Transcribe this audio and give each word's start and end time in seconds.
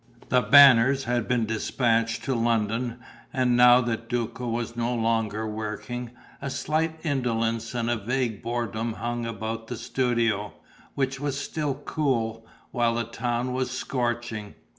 The 0.29 0.41
Banners 0.41 1.03
had 1.03 1.27
been 1.27 1.45
dispatched 1.45 2.23
to 2.23 2.33
London; 2.33 2.97
and, 3.31 3.55
now 3.55 3.81
that 3.81 4.09
Duco 4.09 4.47
was 4.47 4.75
no 4.75 4.95
longer 4.95 5.47
working, 5.47 6.09
a 6.41 6.49
slight 6.49 6.99
indolence 7.03 7.75
and 7.75 7.87
a 7.87 7.97
vague 7.97 8.41
boredom 8.41 8.93
hung 8.93 9.27
about 9.27 9.67
the 9.67 9.77
studio, 9.77 10.55
which 10.95 11.19
was 11.19 11.39
still 11.39 11.75
cool, 11.75 12.47
while 12.71 12.95
the 12.95 13.03
town 13.03 13.53
was 13.53 13.69
scorching. 13.69 14.55